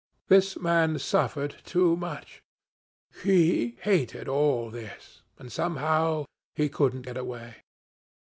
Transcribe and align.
This 0.29 0.57
man 0.59 0.97
suffered 0.97 1.57
too 1.63 1.95
much. 1.95 2.41
He 3.21 3.77
hated 3.83 4.27
all 4.27 4.71
this, 4.71 5.21
and 5.37 5.51
somehow 5.51 6.25
he 6.55 6.69
couldn't 6.69 7.03
get 7.03 7.17
away. 7.17 7.57